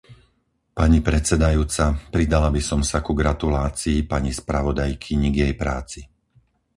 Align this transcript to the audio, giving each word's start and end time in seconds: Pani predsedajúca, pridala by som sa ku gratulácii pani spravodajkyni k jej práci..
Pani 0.77 0.97
predsedajúca, 1.09 1.85
pridala 2.15 2.49
by 2.49 2.57
som 2.69 2.81
sa 2.89 2.97
ku 3.05 3.13
gratulácii 3.21 3.99
pani 4.11 4.31
spravodajkyni 4.39 5.29
k 5.31 5.39
jej 5.45 5.53
práci.. 5.63 6.01